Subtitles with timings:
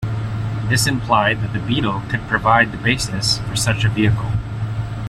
[0.67, 4.31] This implied that the Beetle could provide the basis for such a vehicle.